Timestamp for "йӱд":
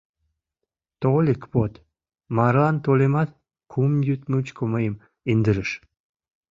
4.07-4.21